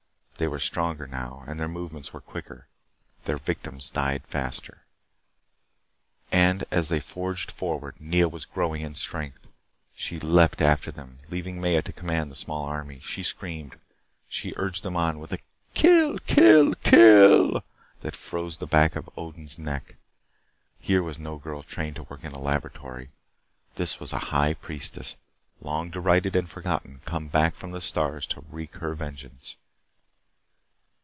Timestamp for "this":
23.75-23.99